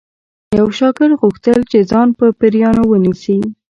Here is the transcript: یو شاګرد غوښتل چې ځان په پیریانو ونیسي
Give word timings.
یو 0.57 0.67
شاګرد 0.77 1.19
غوښتل 1.21 1.59
چې 1.71 1.87
ځان 1.91 2.07
په 2.17 2.25
پیریانو 2.39 2.83
ونیسي 2.87 3.37